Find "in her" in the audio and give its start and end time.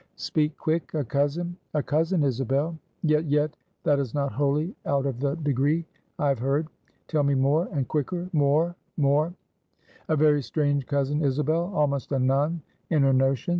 12.89-13.13